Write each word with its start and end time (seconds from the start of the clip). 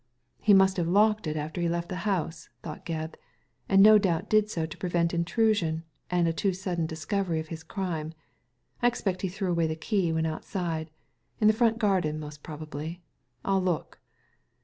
"He 0.41 0.55
must 0.55 0.77
have 0.77 0.87
locked 0.87 1.27
it 1.27 1.37
after 1.37 1.61
he 1.61 1.69
left 1.69 1.87
the 1.89 1.95
house," 2.09 2.49
thought 2.63 2.87
Gebb, 2.87 3.13
"and 3.69 3.83
no 3.83 3.99
doubt 3.99 4.31
did 4.31 4.49
so 4.49 4.65
to 4.65 4.77
prevent 4.77 5.13
intrusion 5.13 5.83
and 6.09 6.27
a 6.27 6.33
too 6.33 6.53
sudden 6.53 6.87
discovery 6.87 7.39
of 7.39 7.49
his 7.49 7.61
crime. 7.61 8.15
I 8.81 8.87
expect 8.87 9.21
he 9.21 9.27
threw 9.29 9.51
away 9.51 9.67
the 9.67 9.75
key 9.75 10.11
when 10.11 10.25
outside. 10.25 10.89
In 11.39 11.47
the 11.47 11.53
front 11.53 11.77
garden 11.77 12.19
most 12.19 12.41
probably; 12.41 13.03
1*11 13.45 13.63
look." 13.63 13.99